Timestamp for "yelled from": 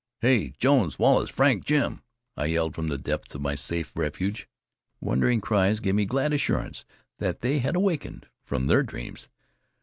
2.45-2.87